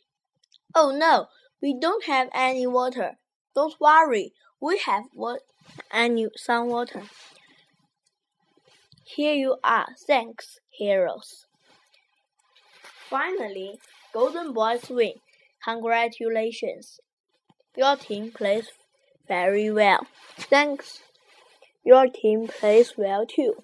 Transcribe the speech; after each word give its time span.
Oh 0.75 0.91
no, 0.91 1.29
we 1.63 1.79
don't 1.79 2.05
have 2.05 2.29
any 2.35 2.67
water. 2.67 3.17
Don't 3.55 3.75
worry, 3.81 4.33
we 4.61 4.79
have 4.79 5.05
what 5.15 5.43
any 5.93 6.29
some 6.37 6.67
water. 6.69 7.03
Here 9.17 9.35
you 9.35 9.57
are. 9.65 9.89
Thanks, 10.07 10.61
heroes. 10.71 11.47
Finally, 13.09 13.81
Golden 14.13 14.53
Boys 14.53 14.89
win. 14.89 15.15
Congratulations. 15.65 17.01
Your 17.77 17.97
team 17.97 18.31
plays 18.31 18.69
very 19.27 19.69
well. 19.69 20.07
Thanks. 20.39 21.01
Your 21.85 22.07
team 22.07 22.47
plays 22.47 22.97
well 22.97 23.27
too. 23.27 23.57